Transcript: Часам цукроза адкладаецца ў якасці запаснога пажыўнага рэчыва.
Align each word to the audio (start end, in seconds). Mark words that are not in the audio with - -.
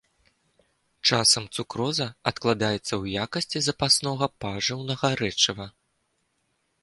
Часам 1.09 1.43
цукроза 1.55 2.07
адкладаецца 2.31 2.81
ў 3.01 3.27
якасці 3.27 3.59
запаснога 3.67 4.25
пажыўнага 4.45 5.07
рэчыва. 5.23 5.65